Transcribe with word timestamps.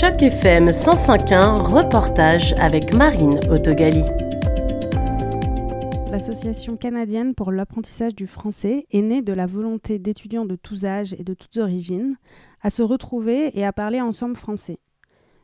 Choc 0.00 0.22
FM 0.22 0.70
105.1, 0.70 1.60
reportage 1.60 2.54
avec 2.54 2.94
Marine 2.94 3.38
Autogali. 3.50 4.02
L'Association 6.10 6.78
canadienne 6.78 7.34
pour 7.34 7.52
l'apprentissage 7.52 8.14
du 8.14 8.26
français 8.26 8.86
est 8.90 9.02
née 9.02 9.20
de 9.20 9.34
la 9.34 9.44
volonté 9.44 9.98
d'étudiants 9.98 10.46
de 10.46 10.56
tous 10.56 10.86
âges 10.86 11.12
et 11.18 11.22
de 11.22 11.34
toutes 11.34 11.58
origines 11.58 12.16
à 12.62 12.70
se 12.70 12.80
retrouver 12.80 13.50
et 13.58 13.66
à 13.66 13.74
parler 13.74 14.00
ensemble 14.00 14.36
français. 14.36 14.78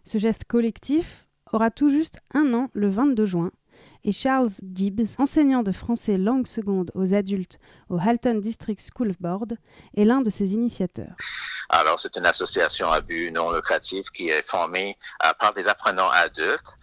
Ce 0.05 0.17
geste 0.17 0.47
collectif 0.47 1.29
aura 1.53 1.71
tout 1.71 1.91
juste 1.91 2.21
un 2.33 2.55
an 2.55 2.69
le 2.73 2.89
22 2.89 3.27
juin 3.27 3.51
et 4.07 4.13
Charles 4.13 4.51
Gibbs, 4.73 5.17
enseignant 5.19 5.65
de 5.65 5.73
français 5.73 6.17
langue 6.17 6.47
seconde 6.47 6.93
aux 6.95 7.13
adultes 7.13 7.59
au 7.91 7.99
Halton 7.99 8.39
District 8.41 8.81
School 8.81 9.13
Board, 9.19 9.59
est 9.97 10.05
l'un 10.05 10.21
de 10.21 10.31
ses 10.31 10.55
initiateurs. 10.55 11.17
Alors, 11.69 11.99
c'est 11.99 12.17
une 12.17 12.27
association 12.27 12.89
à 12.89 13.01
but 13.01 13.33
non 13.33 13.51
lucratif 13.51 14.09
qui 14.11 14.29
est 14.29 14.47
formée 14.47 14.97
euh, 15.25 15.31
par 15.41 15.53
des 15.53 15.67
apprenants 15.67 16.11
adultes 16.11 16.77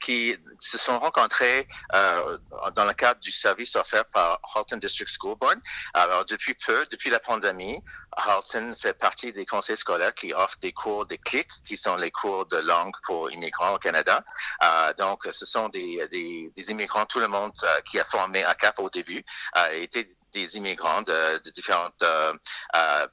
qui 0.00 0.36
se 0.60 0.78
sont 0.78 0.98
rencontrés 0.98 1.66
euh, 1.94 2.38
dans 2.74 2.84
le 2.84 2.92
cadre 2.92 3.20
du 3.20 3.30
service 3.30 3.76
offert 3.76 4.04
par 4.06 4.40
Halton 4.54 4.78
District 4.78 5.10
School 5.18 5.36
Board. 5.38 5.58
Alors, 5.94 6.24
depuis 6.24 6.54
peu, 6.54 6.86
depuis 6.90 7.10
la 7.10 7.20
pandémie, 7.20 7.80
Halton 8.16 8.74
fait 8.74 8.94
partie 8.94 9.32
des 9.32 9.46
conseils 9.46 9.76
scolaires 9.76 10.14
qui 10.14 10.32
offrent 10.32 10.58
des 10.60 10.72
cours 10.72 11.06
de 11.06 11.16
CLIT, 11.16 11.48
qui 11.64 11.76
sont 11.76 11.96
les 11.96 12.10
cours 12.10 12.46
de 12.46 12.56
langue 12.58 12.94
pour 13.04 13.30
immigrants 13.30 13.74
au 13.74 13.78
Canada. 13.78 14.22
Euh, 14.62 14.92
donc, 14.98 15.28
ce 15.30 15.46
sont 15.46 15.68
des, 15.68 16.06
des, 16.10 16.52
des, 16.54 16.70
immigrants, 16.70 17.06
tout 17.06 17.20
le 17.20 17.28
monde 17.28 17.52
euh, 17.62 17.80
qui 17.82 17.98
a 17.98 18.04
formé 18.04 18.44
à 18.44 18.54
CAP 18.54 18.78
au 18.80 18.90
début 18.90 19.24
euh, 19.56 19.72
était 19.72 20.08
des 20.32 20.56
immigrants 20.56 21.02
de, 21.02 21.38
de 21.42 21.50
différentes 21.50 22.02
euh, 22.02 22.32
euh, 22.76 23.06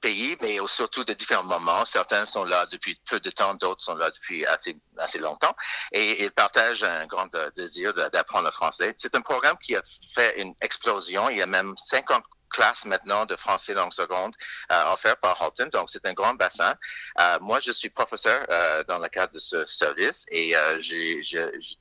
pays, 0.00 0.36
mais 0.40 0.58
surtout 0.66 1.04
de 1.04 1.12
différents 1.12 1.44
moments. 1.44 1.84
Certains 1.84 2.26
sont 2.26 2.44
là 2.44 2.66
depuis 2.66 2.98
peu 3.08 3.20
de 3.20 3.30
temps, 3.30 3.54
d'autres 3.54 3.82
sont 3.82 3.96
là 3.96 4.10
depuis 4.10 4.44
assez, 4.46 4.76
assez 4.98 5.18
longtemps. 5.18 5.54
Et 5.92 6.24
ils 6.24 6.30
partagent 6.30 6.82
un 6.82 7.06
grand 7.06 7.28
désir 7.54 7.94
d'apprendre 7.94 8.46
le 8.46 8.50
français. 8.50 8.94
C'est 8.96 9.14
un 9.14 9.20
programme 9.20 9.56
qui 9.58 9.76
a 9.76 9.82
fait 10.14 10.40
une 10.40 10.54
explosion. 10.60 11.28
Il 11.30 11.38
y 11.38 11.42
a 11.42 11.46
même 11.46 11.74
50 11.76 12.22
classe 12.50 12.84
maintenant 12.84 13.26
de 13.26 13.36
français 13.36 13.74
langue 13.74 13.92
seconde 13.92 14.34
euh, 14.72 14.92
offert 14.92 15.16
par 15.16 15.40
Halton. 15.42 15.68
Donc, 15.72 15.88
c'est 15.90 16.06
un 16.06 16.12
grand 16.12 16.34
bassin. 16.34 16.74
Euh, 17.20 17.38
moi, 17.40 17.60
je 17.62 17.72
suis 17.72 17.90
professeur 17.90 18.44
euh, 18.50 18.84
dans 18.84 18.98
le 18.98 19.08
cadre 19.08 19.32
de 19.32 19.38
ce 19.38 19.64
service 19.66 20.26
et 20.30 20.56
euh, 20.56 20.80
j'ai, 20.80 21.20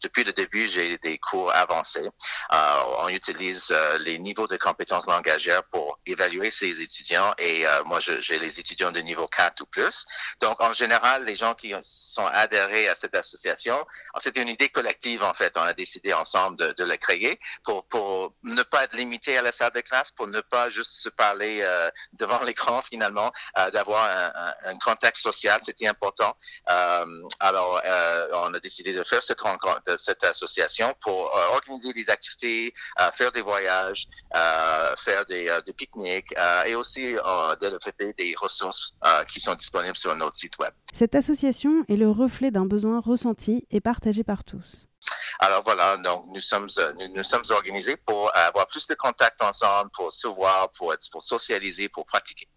depuis 0.02 0.24
le 0.24 0.34
début, 0.34 0.68
j'ai 0.68 0.98
des 0.98 1.18
cours 1.18 1.54
avancés. 1.54 2.08
Euh, 2.54 2.82
on 3.00 3.10
utilise 3.10 3.70
euh, 3.72 3.98
les 4.00 4.20
niveaux 4.20 4.48
de 4.48 4.58
compétences 4.58 5.08
langagières 5.08 5.64
pour 5.66 6.00
évaluer 6.06 6.52
ces 6.52 6.82
étudiants 6.82 7.34
et 7.38 7.66
moi, 7.86 8.00
j'ai 8.00 8.40
les 8.40 8.60
étudiants 8.60 8.92
de 8.92 9.00
niveau 9.00 9.28
4 9.28 9.62
ou 9.62 9.66
plus. 9.66 10.06
Donc, 10.42 10.62
en 10.62 10.74
général, 10.74 11.26
les 11.26 11.36
gens 11.36 11.54
qui 11.54 11.74
sont 11.84 12.26
adhérés 12.26 12.88
à 12.88 12.96
cette 12.96 13.16
association, 13.16 13.86
c'est 14.20 14.38
une 14.38 14.50
idée 14.50 14.70
collective, 14.70 15.24
en 15.24 15.34
fait. 15.34 15.54
On 15.56 15.62
a 15.62 15.74
décidé 15.74 16.14
ensemble 16.14 16.58
de, 16.58 16.74
de 16.74 16.84
la 16.84 16.98
créer 16.98 17.40
pour, 17.64 17.86
pour 17.88 18.34
ne 18.44 18.64
pas 18.64 18.84
être 18.84 18.96
limité 18.96 19.38
à 19.38 19.42
la 19.42 19.52
salle 19.52 19.72
de 19.72 19.82
classe, 19.82 20.12
pour 20.12 20.28
ne 20.28 20.42
pas 20.42 20.55
juste 20.70 20.96
se 20.96 21.10
parler 21.10 21.60
euh, 21.62 21.90
devant 22.14 22.42
l'écran 22.48 22.82
finalement, 22.82 23.32
euh, 23.58 23.72
d'avoir 23.72 24.06
un, 24.06 24.72
un, 24.72 24.78
contexte 24.78 25.24
social, 25.24 25.60
c'était 25.64 25.88
important. 25.88 26.36
Euh, 26.70 27.06
alors, 27.40 27.82
on 28.46 28.54
a 28.54 28.60
décidé 28.60 28.94
de 28.94 29.04
faire 29.04 29.22
cette 29.24 30.24
association 30.24 30.94
pour 31.02 31.34
organiser 31.54 31.94
des 31.94 32.10
activités, 32.10 32.74
faire 33.16 33.32
des 33.32 33.42
voyages, 33.42 34.08
faire 35.04 35.26
des, 35.26 35.58
des 35.66 35.74
pique-niques 35.74 36.34
et 36.66 36.76
aussi 36.76 37.16
développer 37.60 38.14
des 38.14 38.36
ressources 38.38 38.94
qui 39.28 39.40
sont 39.40 39.56
disponibles 39.56 39.98
sur 39.98 40.16
notre 40.16 40.36
site 40.36 40.58
web. 40.60 40.74
Cette 40.94 41.16
association 41.16 41.84
est 41.88 41.96
le 41.96 42.10
reflet 42.10 42.52
d'un 42.52 42.66
besoin 42.66 43.00
ressenti 43.00 43.66
et 43.72 43.82
partagé 43.82 44.24
par 44.24 44.44
tous. 44.44 44.88
Alors 45.40 45.64
voilà, 45.64 45.98
donc 45.98 46.26
nous 46.28 46.40
sommes 46.40 46.68
euh, 46.78 46.94
nous, 47.14 47.24
sommes 47.24 47.44
organisés 47.50 47.98
pour 47.98 48.36
avoir 48.36 48.68
plus 48.68 48.88
de 48.88 48.96
contacts 48.96 49.42
ensemble, 49.42 49.90
pour 49.92 50.12
se 50.12 50.28
voir, 50.28 50.72
pour, 50.72 50.96
pour 51.12 51.24
socialiser, 51.24 51.90
pour 51.90 52.06
pratiquer. 52.06 52.48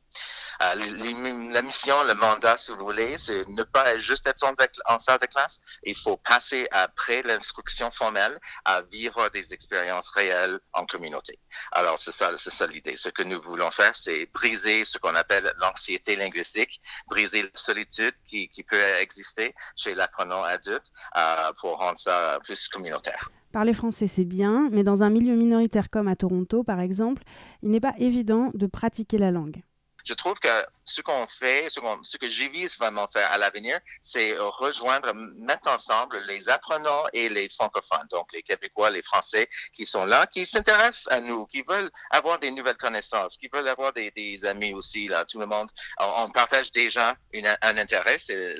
Euh, 0.60 1.52
la 1.52 1.62
mission, 1.62 1.94
le 2.04 2.14
mandat, 2.14 2.58
si 2.58 2.72
vous 2.72 2.84
voulez, 2.84 3.16
c'est 3.16 3.46
ne 3.48 3.62
pas 3.62 3.96
juste 3.98 4.26
être 4.26 4.44
en, 4.86 4.98
salle 4.98 5.18
de 5.20 5.26
classe. 5.26 5.60
Il 5.84 5.96
faut 5.96 6.16
passer 6.16 6.66
après 6.72 7.22
l'instruction 7.22 7.90
formelle 7.92 8.38
à 8.64 8.82
vivre 8.82 9.28
des 9.30 9.54
expériences 9.54 10.10
réelles 10.10 10.58
en 10.72 10.84
communauté. 10.84 11.38
Alors, 11.72 11.98
c'est 11.98 12.10
ça, 12.10 12.32
c'est 12.36 12.50
ça 12.50 12.66
l'idée. 12.66 12.96
Ce 12.96 13.08
que 13.08 13.22
nous 13.22 13.40
voulons 13.40 13.70
faire, 13.70 13.94
c'est 13.94 14.26
briser 14.32 14.84
ce 14.84 14.98
qu'on 14.98 15.14
appelle 15.14 15.52
l'anxiété 15.60 16.16
linguistique, 16.16 16.80
briser 17.08 17.42
la 17.42 17.50
solitude 17.54 18.14
qui, 18.26 18.48
peut 18.68 18.76
exister 19.00 19.54
chez 19.76 19.94
l'apprenant 19.94 20.42
adulte 20.42 20.84
euh, 21.16 21.52
pour 21.60 21.78
rendre 21.78 21.96
ça 21.96 22.38
plus 22.44 22.68
communautaire. 22.68 23.28
Parler 23.52 23.72
français, 23.72 24.08
c'est 24.08 24.24
bien, 24.24 24.68
mais 24.72 24.82
dans 24.82 25.02
un 25.02 25.08
milieu 25.08 25.34
minoritaire 25.34 25.88
comme 25.88 26.08
à 26.08 26.16
Toronto, 26.16 26.64
par 26.64 26.80
exemple, 26.80 27.22
il 27.62 27.70
n'est 27.70 27.80
pas 27.80 27.94
évident 27.98 28.50
de 28.52 28.66
pratiquer 28.66 29.16
la 29.16 29.30
langue 29.30 29.62
je 30.04 30.14
trouve 30.14 30.38
que 30.38 30.48
ce 30.88 31.02
qu'on 31.02 31.26
fait, 31.26 31.68
ce, 31.70 31.80
ce 32.02 32.16
que 32.16 32.28
j'y 32.28 32.48
vraiment 32.78 33.06
faire 33.08 33.30
à 33.30 33.38
l'avenir, 33.38 33.78
c'est 34.02 34.36
rejoindre, 34.38 35.12
mettre 35.14 35.68
ensemble 35.70 36.18
les 36.26 36.48
apprenants 36.48 37.04
et 37.12 37.28
les 37.28 37.48
francophones, 37.48 38.06
donc 38.10 38.32
les 38.32 38.42
Québécois, 38.42 38.90
les 38.90 39.02
Français 39.02 39.48
qui 39.72 39.86
sont 39.86 40.04
là, 40.04 40.26
qui 40.26 40.46
s'intéressent 40.46 41.08
à 41.12 41.20
nous, 41.20 41.46
qui 41.46 41.62
veulent 41.62 41.90
avoir 42.10 42.38
des 42.38 42.50
nouvelles 42.50 42.76
connaissances, 42.76 43.36
qui 43.36 43.48
veulent 43.52 43.68
avoir 43.68 43.92
des, 43.92 44.10
des 44.12 44.44
amis 44.44 44.74
aussi, 44.74 45.08
là, 45.08 45.24
tout 45.24 45.38
le 45.38 45.46
monde. 45.46 45.68
On, 46.00 46.30
partage 46.30 46.70
déjà 46.72 47.14
une, 47.32 47.46
un 47.62 47.78
intérêt, 47.78 48.18
c'est 48.18 48.54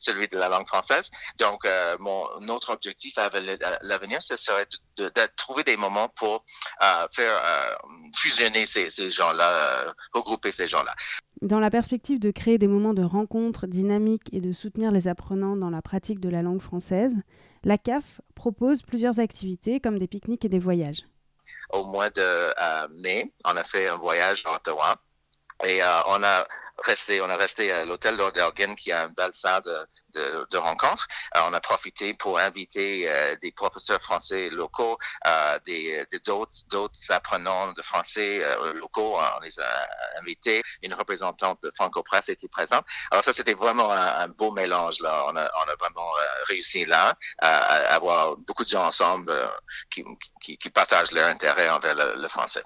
celui 0.00 0.28
de 0.28 0.38
la 0.38 0.48
langue 0.48 0.66
française. 0.66 1.10
Donc, 1.38 1.64
euh, 1.64 1.96
mon, 2.00 2.40
notre 2.40 2.72
objectif 2.72 3.16
à 3.18 3.30
l'avenir, 3.82 4.22
ce 4.22 4.36
serait 4.36 4.66
de, 4.96 5.08
de, 5.08 5.26
trouver 5.36 5.62
des 5.62 5.76
moments 5.76 6.08
pour 6.10 6.44
euh, 6.82 7.06
faire 7.12 7.40
euh, 7.44 7.76
fusionner 8.16 8.66
ces, 8.66 8.90
ces 8.90 9.10
gens-là, 9.10 9.50
euh, 9.50 9.92
regrouper 10.12 10.52
ces 10.52 10.68
gens-là. 10.68 10.94
Dans 11.42 11.60
la 11.60 11.68
perspective 11.68 12.18
de 12.18 12.30
créer 12.30 12.56
des 12.56 12.66
moments 12.66 12.94
de 12.94 13.02
rencontre 13.02 13.66
dynamiques 13.66 14.32
et 14.32 14.40
de 14.40 14.52
soutenir 14.52 14.90
les 14.90 15.06
apprenants 15.06 15.56
dans 15.56 15.68
la 15.68 15.82
pratique 15.82 16.18
de 16.18 16.30
la 16.30 16.40
langue 16.40 16.62
française, 16.62 17.14
la 17.62 17.76
CAF 17.76 18.22
propose 18.34 18.82
plusieurs 18.82 19.20
activités 19.20 19.78
comme 19.78 19.98
des 19.98 20.06
pique-niques 20.06 20.46
et 20.46 20.48
des 20.48 20.58
voyages. 20.58 21.04
Au 21.70 21.84
mois 21.84 22.08
de 22.08 22.22
euh, 22.22 22.88
mai, 23.02 23.32
on 23.44 23.56
a 23.56 23.64
fait 23.64 23.86
un 23.88 23.96
voyage 23.96 24.44
à 24.46 24.56
Ottawa 24.56 24.96
et 25.64 25.82
euh, 25.82 25.86
on 26.08 26.22
a 26.22 26.46
on 27.22 27.30
a 27.30 27.36
resté 27.36 27.72
à 27.72 27.84
l'hôtel 27.84 28.20
Elgin 28.20 28.74
qui 28.74 28.92
a 28.92 29.04
un 29.04 29.08
bel 29.08 29.30
de, 29.64 29.86
de, 30.14 30.46
de 30.50 30.56
rencontres. 30.58 31.06
Euh, 31.36 31.40
on 31.48 31.54
a 31.54 31.60
profité 31.60 32.14
pour 32.14 32.38
inviter 32.38 33.08
euh, 33.08 33.36
des 33.36 33.52
professeurs 33.52 34.00
français 34.00 34.50
locaux, 34.50 34.98
euh, 35.26 35.58
des 35.64 36.04
d'autres 36.24 37.10
apprenants 37.10 37.72
de 37.72 37.82
français 37.82 38.40
euh, 38.42 38.74
locaux. 38.74 39.18
On 39.18 39.40
les 39.40 39.58
a 39.60 40.20
invités. 40.20 40.62
Une 40.82 40.94
représentante 40.94 41.62
de 41.62 41.72
Franco 41.74 42.02
Presse 42.02 42.28
était 42.28 42.48
présente. 42.48 42.84
Alors 43.10 43.24
ça, 43.24 43.32
c'était 43.32 43.54
vraiment 43.54 43.90
un, 43.92 44.28
beau 44.28 44.50
mélange 44.50 45.00
là. 45.00 45.24
On 45.28 45.36
a, 45.36 45.44
on 45.44 45.70
a 45.70 45.76
vraiment 45.76 46.10
réussi 46.48 46.84
là 46.84 47.14
à, 47.38 47.58
à, 47.58 47.94
avoir 47.94 48.36
beaucoup 48.36 48.64
de 48.64 48.68
gens 48.68 48.86
ensemble 48.86 49.32
qui, 49.90 50.04
qui, 50.40 50.58
qui 50.58 50.70
partagent 50.70 51.12
leur 51.12 51.28
intérêt 51.28 51.68
envers 51.70 51.94
le, 51.94 52.20
le 52.20 52.28
français. 52.28 52.62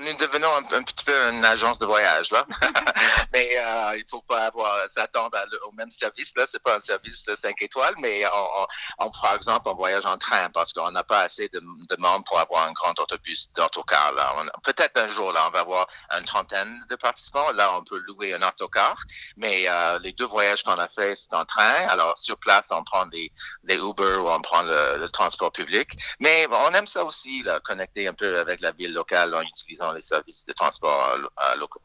Nous 0.00 0.14
devenons 0.14 0.48
un, 0.54 0.82
petit 0.82 1.04
peu 1.04 1.12
une 1.30 1.44
agence 1.44 1.78
de 1.80 1.86
voyage, 1.86 2.30
là. 2.30 2.46
mais 3.32 3.50
euh, 3.56 3.96
il 3.96 4.04
faut 4.08 4.22
pas 4.22 4.46
avoir 4.46 4.88
s'attendre 4.88 5.36
au 5.66 5.72
même 5.72 5.90
service. 5.90 6.32
Là, 6.36 6.44
c'est 6.46 6.62
pas 6.62 6.76
un 6.76 6.80
service 6.80 7.24
de 7.24 7.34
5 7.34 7.60
étoiles, 7.62 7.94
mais 7.98 8.24
on, 8.26 8.62
on, 8.62 8.66
on, 9.06 9.10
par 9.10 9.34
exemple, 9.34 9.68
on 9.68 9.74
voyage 9.74 10.06
en 10.06 10.16
train 10.16 10.48
parce 10.50 10.72
qu'on 10.72 10.92
n'a 10.92 11.02
pas 11.02 11.22
assez 11.22 11.48
de, 11.48 11.58
de, 11.60 11.96
membres 11.98 12.24
pour 12.26 12.38
avoir 12.38 12.68
un 12.68 12.72
grand 12.72 12.96
autobus 13.00 13.48
d'autocar. 13.56 14.12
Là, 14.12 14.32
peut-être 14.62 15.00
un 15.00 15.08
jour, 15.08 15.32
là, 15.32 15.44
on 15.48 15.50
va 15.50 15.60
avoir 15.60 15.88
une 16.16 16.24
trentaine 16.24 16.80
de 16.88 16.94
participants. 16.94 17.50
Là, 17.52 17.76
on 17.76 17.82
peut 17.82 17.98
louer 18.06 18.34
un 18.34 18.42
autocar. 18.48 18.96
Mais 19.36 19.64
euh, 19.68 19.98
les 19.98 20.12
deux 20.12 20.26
voyages 20.26 20.62
qu'on 20.62 20.78
a 20.78 20.88
fait, 20.88 21.16
c'est 21.16 21.34
en 21.34 21.44
train. 21.44 21.88
Alors, 21.88 22.16
sur 22.16 22.38
place, 22.38 22.68
on 22.70 22.84
prend 22.84 23.06
des, 23.06 23.32
des 23.64 23.76
Uber 23.76 24.16
ou 24.16 24.28
on 24.28 24.40
prend 24.40 24.62
le, 24.62 25.08
transport 25.12 25.50
public. 25.50 25.90
Mais 26.20 26.46
on 26.50 26.70
aime 26.70 26.86
ça 26.86 27.04
aussi, 27.04 27.42
là, 27.42 27.58
connecter 27.60 28.06
un 28.06 28.14
peu 28.14 28.38
avec 28.38 28.60
la 28.60 28.70
ville 28.70 28.92
locale. 28.92 29.34
Utilisant 29.72 29.92
les 29.92 30.02
services 30.02 30.44
de 30.44 30.52
transport 30.52 31.16
euh, 31.16 31.56
locaux. 31.58 31.80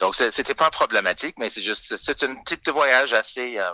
Donc, 0.00 0.14
c'était 0.14 0.54
pas 0.54 0.70
problématique, 0.70 1.36
mais 1.38 1.48
c'est 1.48 1.62
juste, 1.62 1.96
c'est 1.96 2.22
un 2.24 2.34
type 2.44 2.64
de 2.64 2.72
voyage 2.72 3.12
assez 3.12 3.58
euh, 3.58 3.70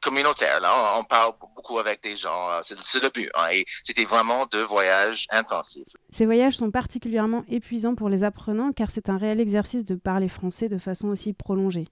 communautaire. 0.00 0.60
Là, 0.60 0.94
on, 0.96 1.04
parle 1.04 1.32
beaucoup 1.56 1.78
avec 1.78 2.02
des 2.02 2.16
gens, 2.16 2.50
euh, 2.50 2.60
c'est 2.62 3.02
le 3.02 3.08
but. 3.10 3.30
Hein, 3.34 3.48
et 3.52 3.64
c'était 3.84 4.04
vraiment 4.04 4.46
deux 4.46 4.64
voyages 4.64 5.26
intensifs. 5.30 5.88
Ces 6.10 6.24
voyages 6.24 6.56
sont 6.56 6.70
particulièrement 6.70 7.44
épuisants 7.48 7.94
pour 7.94 8.08
les 8.08 8.22
apprenants 8.22 8.72
car 8.72 8.90
c'est 8.90 9.10
un 9.10 9.18
réel 9.18 9.40
exercice 9.40 9.84
de 9.84 9.96
parler 9.96 10.28
français 10.28 10.68
de 10.68 10.78
façon 10.78 11.08
aussi 11.08 11.32
prolongée. 11.32 11.88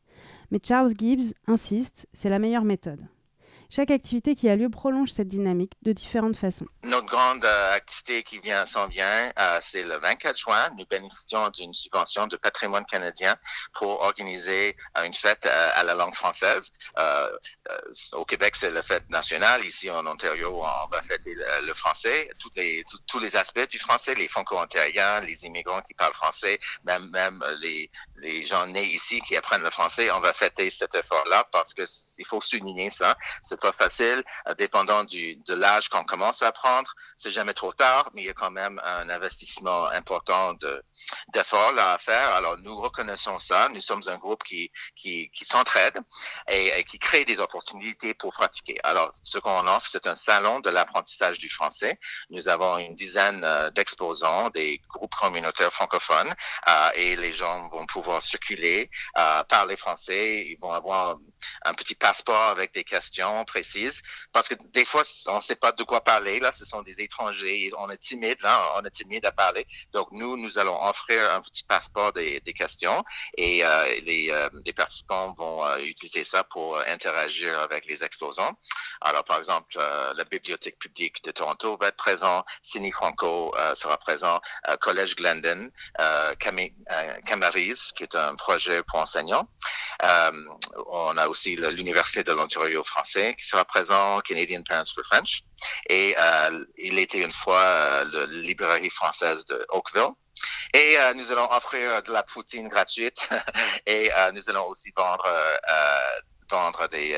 Mais 0.50 0.60
Charles 0.62 0.92
Gibbs 0.96 1.34
insiste, 1.46 2.06
c'est 2.12 2.30
la 2.30 2.38
meilleure 2.38 2.64
méthode. 2.64 3.00
Chaque 3.70 3.90
activité 3.90 4.34
qui 4.34 4.48
a 4.48 4.56
lieu 4.56 4.70
prolonge 4.70 5.12
cette 5.12 5.28
dynamique 5.28 5.72
de 5.82 5.92
différentes 5.92 6.38
façons. 6.38 6.64
Notre 6.84 7.06
grande 7.06 7.44
euh, 7.44 7.74
activité 7.74 8.22
qui 8.22 8.38
vient 8.38 8.64
s'en 8.64 8.86
vient, 8.86 9.30
euh, 9.38 9.60
c'est 9.60 9.82
le 9.82 9.98
24 9.98 10.38
juin. 10.38 10.70
Nous 10.78 10.86
bénéficions 10.86 11.50
d'une 11.50 11.74
subvention 11.74 12.26
de 12.26 12.38
patrimoine 12.38 12.86
canadien 12.86 13.36
pour 13.74 14.00
organiser 14.00 14.74
euh, 14.96 15.04
une 15.04 15.12
fête 15.12 15.44
à 15.44 15.84
la 15.84 15.94
langue 15.94 16.14
française. 16.14 16.72
au 18.12 18.24
Québec, 18.24 18.56
c'est 18.56 18.70
la 18.70 18.82
fête 18.82 19.08
nationale. 19.10 19.62
Ici, 19.66 19.90
en 19.90 20.06
Ontario, 20.06 20.62
on 20.62 20.88
va 20.88 21.02
fêter 21.02 21.34
le, 21.34 21.74
français, 21.74 22.30
tous 22.38 23.18
les, 23.18 23.36
aspects 23.36 23.68
du 23.68 23.78
français, 23.78 24.14
les 24.14 24.28
franco-ontariens, 24.28 25.20
les 25.20 25.44
immigrants 25.44 25.82
qui 25.82 25.92
parlent 25.92 26.14
français, 26.14 26.58
même, 26.84 27.44
les, 27.60 27.90
gens 28.46 28.66
nés 28.66 28.86
ici 28.86 29.20
qui 29.20 29.36
apprennent 29.36 29.62
le 29.62 29.70
français. 29.70 30.10
On 30.10 30.20
va 30.20 30.32
fêter 30.32 30.70
cet 30.70 30.94
effort-là 30.94 31.44
parce 31.52 31.74
que 31.74 31.82
il 32.16 32.26
faut 32.26 32.40
souligner 32.40 32.88
ça 32.88 33.14
pas 33.58 33.72
facile, 33.72 34.22
euh, 34.48 34.54
dépendant 34.54 35.04
du, 35.04 35.36
de 35.36 35.54
l'âge 35.54 35.88
qu'on 35.88 36.04
commence 36.04 36.42
à 36.42 36.48
apprendre. 36.48 36.92
C'est 37.16 37.30
jamais 37.30 37.54
trop 37.54 37.72
tard, 37.72 38.10
mais 38.14 38.22
il 38.22 38.26
y 38.26 38.30
a 38.30 38.34
quand 38.34 38.50
même 38.50 38.80
un 38.84 39.08
investissement 39.10 39.86
important 39.86 40.54
de, 40.54 40.82
d'efforts 41.32 41.72
là 41.72 41.92
à 41.94 41.98
faire. 41.98 42.32
Alors, 42.34 42.56
nous 42.58 42.76
reconnaissons 42.80 43.38
ça. 43.38 43.68
Nous 43.72 43.80
sommes 43.80 44.02
un 44.06 44.16
groupe 44.16 44.44
qui, 44.44 44.70
qui, 44.96 45.30
qui 45.30 45.44
s'entraide 45.44 45.98
et, 46.48 46.84
qui 46.84 46.98
crée 46.98 47.24
des 47.24 47.38
opportunités 47.38 48.14
pour 48.14 48.32
pratiquer. 48.32 48.78
Alors, 48.84 49.12
ce 49.22 49.38
qu'on 49.38 49.66
offre, 49.66 49.88
c'est 49.88 50.06
un 50.06 50.14
salon 50.14 50.60
de 50.60 50.70
l'apprentissage 50.70 51.38
du 51.38 51.48
français. 51.48 51.98
Nous 52.30 52.48
avons 52.48 52.78
une 52.78 52.94
dizaine 52.94 53.42
euh, 53.44 53.70
d'exposants, 53.70 54.50
des 54.50 54.80
groupes 54.88 55.14
communautaires 55.14 55.72
francophones, 55.72 56.34
euh, 56.68 56.90
et 56.94 57.16
les 57.16 57.34
gens 57.34 57.68
vont 57.70 57.86
pouvoir 57.86 58.22
circuler, 58.22 58.90
euh, 59.16 59.42
parler 59.44 59.76
français. 59.76 60.46
Ils 60.48 60.58
vont 60.58 60.72
avoir 60.72 61.18
un 61.64 61.74
petit 61.74 61.94
passeport 61.94 62.48
avec 62.48 62.72
des 62.72 62.84
questions 62.84 63.44
précises, 63.48 64.02
parce 64.32 64.48
que 64.48 64.54
des 64.72 64.84
fois, 64.84 65.02
on 65.26 65.36
ne 65.36 65.40
sait 65.40 65.56
pas 65.56 65.72
de 65.72 65.82
quoi 65.82 66.02
parler. 66.02 66.38
Là, 66.38 66.52
ce 66.52 66.64
sont 66.64 66.82
des 66.82 67.00
étrangers, 67.00 67.70
on 67.78 67.90
est 67.90 67.98
timide, 67.98 68.40
là, 68.42 68.74
on 68.76 68.84
est 68.84 68.90
timide 68.90 69.24
à 69.26 69.32
parler. 69.32 69.66
Donc, 69.92 70.08
nous, 70.12 70.36
nous 70.36 70.58
allons 70.58 70.80
offrir 70.84 71.18
un 71.34 71.40
petit 71.40 71.64
passeport 71.64 72.12
des, 72.12 72.40
des 72.40 72.52
questions, 72.52 73.02
et 73.36 73.64
euh, 73.64 74.00
les, 74.04 74.28
euh, 74.30 74.48
les, 74.64 74.72
participants 74.72 75.34
vont 75.36 75.64
euh, 75.64 75.78
utiliser 75.78 76.24
ça 76.24 76.44
pour 76.44 76.78
interagir 76.86 77.58
avec 77.60 77.86
les 77.86 78.04
exposants. 78.04 78.52
Alors, 79.00 79.24
par 79.24 79.38
exemple, 79.38 79.78
la 80.16 80.24
Bibliothèque 80.24 80.78
publique 80.78 81.22
de 81.24 81.30
Toronto 81.30 81.76
va 81.80 81.88
être 81.88 81.96
présent, 81.96 82.44
Cine 82.62 82.90
Franco 82.92 83.54
sera 83.74 83.96
présent, 83.96 84.40
Collège 84.80 85.16
Glendon, 85.16 85.70
Camarise, 86.38 87.92
qui 87.96 88.02
est 88.02 88.14
un 88.14 88.34
projet 88.34 88.82
pour 88.82 88.98
enseignants. 88.98 89.48
on 90.90 91.16
a 91.16 91.28
aussi 91.28 91.56
l'Université 91.56 92.24
de 92.24 92.32
l'Ontario 92.32 92.82
français 92.82 93.34
qui 93.38 93.46
sera 93.46 93.64
présent, 93.64 94.20
Canadian 94.20 94.62
Parents 94.62 94.92
for 94.94 95.04
French. 95.04 95.42
Et 95.88 96.14
euh, 96.18 96.64
il 96.76 96.98
était 96.98 97.22
une 97.22 97.32
fois 97.32 97.60
euh, 97.60 98.04
la 98.12 98.26
librairie 98.26 98.90
française 98.90 99.46
de 99.46 99.64
Oakville. 99.70 100.12
Et 100.74 100.96
euh, 100.98 101.14
nous 101.14 101.30
allons 101.32 101.48
offrir 101.50 102.02
de 102.02 102.12
la 102.12 102.22
poutine 102.22 102.68
gratuite 102.68 103.28
et 103.86 104.10
nous 104.34 104.50
allons 104.50 104.66
aussi 104.68 104.90
vendre, 104.96 105.26
vendre 106.50 106.88
des, 106.88 107.16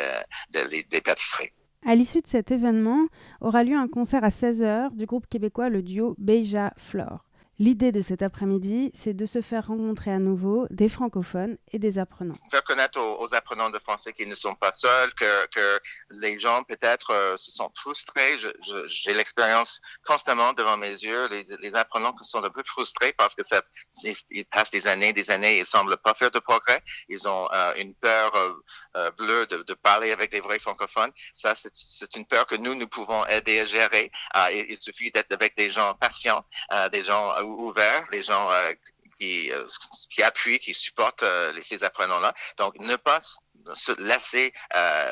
des, 0.51 0.85
des 0.85 1.01
pâtisseries. 1.01 1.53
À 1.87 1.95
l'issue 1.95 2.21
de 2.21 2.29
cet 2.29 2.51
événement, 2.51 3.07
aura 3.41 3.65
lieu 3.65 3.77
un 3.77 3.89
concert 3.89 4.23
à 4.25 4.29
16h 4.29 4.95
du 4.95 5.07
groupe 5.07 5.27
québécois 5.29 5.69
le 5.71 5.83
duo 5.83 6.15
Beja 6.19 6.73
Flore. 6.77 7.25
L'idée 7.61 7.93
de 7.93 8.01
cet 8.01 8.23
après-midi, 8.23 8.91
c'est 8.95 9.13
de 9.13 9.27
se 9.27 9.43
faire 9.43 9.67
rencontrer 9.67 10.11
à 10.11 10.19
nouveau 10.19 10.67
des 10.71 10.89
francophones 10.89 11.59
et 11.73 11.79
des 11.79 11.99
apprenants. 11.99 12.37
Faire 12.51 12.65
connaître 12.65 12.99
aux, 12.99 13.35
apprenants 13.35 13.69
de 13.69 13.79
français 13.79 14.15
qu'ils 14.15 14.31
ne 14.31 14.35
sont 14.35 14.55
pas 14.55 14.73
seuls, 14.73 15.13
que, 15.13 15.79
les 16.09 16.39
gens 16.39 16.63
peut-être 16.65 17.11
euh, 17.13 17.37
se 17.37 17.51
sont 17.51 17.71
frustrés. 17.77 18.39
J'ai 18.87 19.13
l'expérience 19.13 19.79
constamment 20.07 20.55
devant 20.55 20.79
mes 20.79 20.89
yeux, 20.89 21.29
les, 21.29 21.45
les, 21.61 21.77
apprenants 21.77 22.15
sont 22.23 22.43
un 22.43 22.49
peu 22.49 22.63
frustrés 22.65 23.13
parce 23.13 23.35
que 23.35 23.43
ils 24.31 24.47
passent 24.47 24.71
des 24.71 24.87
années, 24.87 25.13
des 25.13 25.31
années, 25.31 25.59
ils 25.59 25.67
semblent 25.67 25.99
pas 25.99 26.15
faire 26.15 26.31
de 26.31 26.39
progrès. 26.39 26.83
Ils 27.11 27.29
ont 27.29 27.47
euh, 27.53 27.75
une 27.77 27.95
peur 27.95 28.33
euh, 28.97 29.11
bleue 29.19 29.47
de, 29.47 29.75
parler 29.75 30.13
avec 30.13 30.31
des 30.31 30.41
vrais 30.41 30.61
francophones. 30.61 31.11
Ça, 31.35 31.53
c'est 31.55 32.17
une 32.17 32.25
peur 32.25 32.47
que 32.47 32.55
nous, 32.55 32.75
nous 32.75 32.89
pouvons 32.89 33.27
aider 33.27 33.61
à 33.61 33.67
gérer. 33.67 34.11
il, 34.51 34.65
il, 34.71 34.81
suffit 34.81 35.11
d'être 35.11 35.33
avec 35.33 35.59
des 35.59 35.71
gens 35.71 35.93
patients, 35.93 36.43
des 36.91 37.03
gens 37.03 37.35
ouvert, 37.59 38.03
les 38.13 38.23
gens 38.23 38.51
euh, 38.51 38.73
qui, 39.17 39.53
euh, 39.53 39.67
qui 40.09 40.23
appuient, 40.23 40.59
qui 40.59 40.75
supportent 40.75 41.23
euh, 41.23 41.53
ces 41.63 41.85
apprenants-là. 41.85 42.35
Donc, 42.59 42.79
ne 42.79 42.97
pas 42.97 43.21
se 43.75 43.93
laisser 44.01 44.55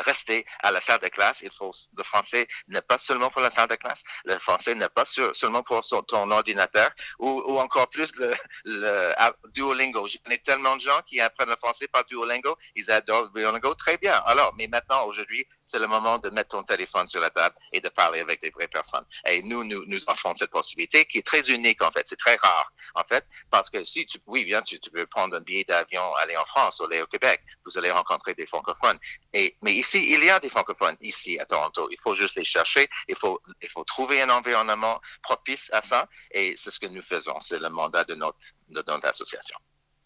rester 0.06 0.46
à 0.62 0.72
la 0.72 0.80
salle 0.80 1.00
de 1.00 1.08
classe. 1.08 1.42
Il 1.42 1.50
faut 1.50 1.70
le 1.94 2.02
français 2.02 2.48
n'est 2.68 2.80
pas 2.80 2.96
seulement 2.98 3.28
pour 3.28 3.42
la 3.42 3.50
salle 3.50 3.68
de 3.68 3.74
classe, 3.74 4.02
le 4.24 4.38
français 4.38 4.74
n'est 4.74 4.88
pas 4.88 5.04
seulement 5.04 5.62
pour 5.62 5.82
ton 6.06 6.30
ordinateur 6.30 6.88
ou, 7.18 7.28
ou, 7.46 7.58
encore 7.58 7.90
plus 7.90 8.10
le, 8.16 8.32
le 8.64 9.12
Duolingo. 9.50 10.08
Je 10.08 10.16
connais 10.24 10.38
tellement 10.38 10.76
de 10.76 10.80
gens 10.80 11.02
qui 11.04 11.20
apprennent 11.20 11.50
le 11.50 11.56
français 11.56 11.88
par 11.88 12.06
Duolingo, 12.06 12.56
ils 12.74 12.90
adorent 12.90 13.28
Duolingo, 13.32 13.74
très 13.74 13.98
bien. 13.98 14.14
Alors, 14.24 14.54
mais 14.56 14.66
maintenant, 14.66 15.04
aujourd'hui, 15.04 15.46
c'est 15.68 15.78
le 15.78 15.86
moment 15.86 16.18
de 16.18 16.30
mettre 16.30 16.50
ton 16.56 16.64
téléphone 16.64 17.06
sur 17.06 17.20
la 17.20 17.30
table 17.30 17.54
et 17.72 17.80
de 17.80 17.88
parler 17.90 18.20
avec 18.20 18.42
des 18.42 18.50
vraies 18.50 18.68
personnes. 18.68 19.04
Et 19.28 19.42
nous, 19.42 19.62
nous, 19.62 19.98
offrons 20.08 20.34
cette 20.34 20.50
possibilité 20.50 21.04
qui 21.04 21.18
est 21.18 21.26
très 21.26 21.42
unique 21.50 21.82
en 21.84 21.90
fait, 21.90 22.02
c'est 22.06 22.18
très 22.18 22.36
rare 22.36 22.72
en 22.94 23.04
fait, 23.04 23.24
parce 23.50 23.70
que 23.70 23.84
si 23.84 24.06
tu, 24.06 24.18
oui, 24.26 24.44
bien, 24.44 24.62
tu, 24.62 24.78
peux 24.90 25.06
prendre 25.06 25.36
un 25.36 25.40
billet 25.40 25.64
d'avion, 25.64 26.02
aller 26.16 26.36
en 26.36 26.44
France 26.46 26.80
aller 26.80 27.02
au 27.02 27.06
Québec, 27.06 27.42
vous 27.64 27.76
allez 27.78 27.90
rencontrer 27.90 28.34
des 28.34 28.46
francophones. 28.46 28.98
Et, 29.32 29.56
mais 29.62 29.74
ici, 29.74 30.12
il 30.12 30.24
y 30.24 30.30
a 30.30 30.40
des 30.40 30.48
francophones 30.48 30.96
ici 31.00 31.38
à 31.38 31.46
Toronto. 31.46 31.88
Il 31.90 31.98
faut 31.98 32.14
juste 32.14 32.36
les 32.36 32.44
chercher. 32.44 32.88
Il 33.08 33.16
faut, 33.16 33.40
il 33.62 33.68
faut 33.68 33.84
trouver 33.84 34.22
un 34.22 34.30
environnement 34.30 35.00
propice 35.22 35.70
à 35.72 35.82
ça. 35.82 36.08
Et 36.30 36.54
c'est 36.56 36.70
ce 36.70 36.78
que 36.78 36.86
nous 36.86 37.02
faisons. 37.02 37.38
C'est 37.38 37.58
le 37.58 37.68
mandat 37.68 38.04
de 38.04 38.14
notre, 38.14 38.38
de 38.68 38.82
notre 38.86 39.06
association. 39.06 39.58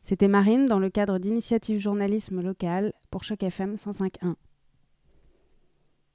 C'était 0.03 0.29
Marine 0.29 0.67
dans 0.67 0.81
le 0.81 0.91
cadre 0.91 1.19
d'initiative 1.19 1.79
journalisme 1.79 2.41
local 2.41 2.93
pour 3.11 3.23
Choc 3.23 3.43
FM 3.43 3.77
105.1. 3.77 4.35